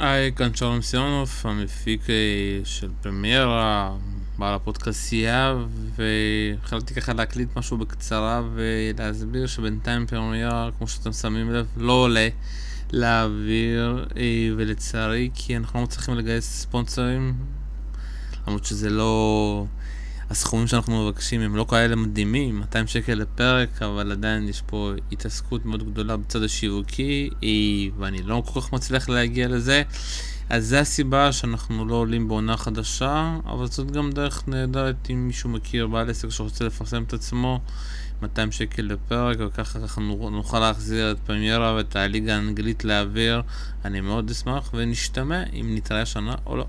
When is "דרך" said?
34.12-34.48